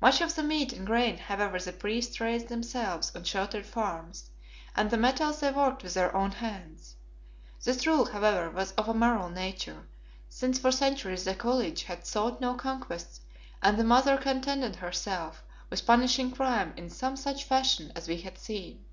Much 0.00 0.20
of 0.20 0.36
the 0.36 0.42
meat 0.44 0.72
and 0.72 0.86
grain 0.86 1.18
however 1.18 1.58
the 1.58 1.72
priests 1.72 2.20
raised 2.20 2.46
themselves 2.46 3.10
on 3.16 3.24
sheltered 3.24 3.66
farms, 3.66 4.30
and 4.76 4.88
the 4.88 4.96
metals 4.96 5.40
they 5.40 5.50
worked 5.50 5.82
with 5.82 5.94
their 5.94 6.14
own 6.14 6.30
hands. 6.30 6.94
This 7.64 7.84
rule, 7.84 8.04
however, 8.04 8.48
was 8.48 8.70
of 8.74 8.88
a 8.88 8.94
moral 8.94 9.30
nature, 9.30 9.88
since 10.28 10.60
for 10.60 10.70
centuries 10.70 11.24
the 11.24 11.34
College 11.34 11.82
had 11.82 12.06
sought 12.06 12.40
no 12.40 12.54
conquests 12.54 13.22
and 13.62 13.76
the 13.76 13.82
Mother 13.82 14.16
contented 14.16 14.76
herself 14.76 15.42
with 15.70 15.84
punishing 15.84 16.30
crime 16.30 16.72
in 16.76 16.88
some 16.88 17.16
such 17.16 17.42
fashion 17.42 17.90
as 17.96 18.06
we 18.06 18.20
had 18.20 18.38
seen. 18.38 18.84